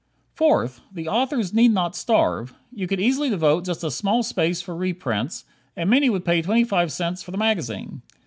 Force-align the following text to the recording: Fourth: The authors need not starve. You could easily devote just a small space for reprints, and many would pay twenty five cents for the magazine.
Fourth: 0.33 0.81
The 0.91 1.07
authors 1.07 1.53
need 1.53 1.73
not 1.73 1.95
starve. 1.95 2.55
You 2.71 2.87
could 2.87 2.99
easily 2.99 3.29
devote 3.29 3.65
just 3.67 3.83
a 3.83 3.91
small 3.91 4.23
space 4.23 4.59
for 4.59 4.75
reprints, 4.75 5.45
and 5.77 5.91
many 5.91 6.09
would 6.09 6.25
pay 6.25 6.41
twenty 6.41 6.63
five 6.63 6.91
cents 6.91 7.21
for 7.21 7.29
the 7.29 7.37
magazine. 7.37 8.01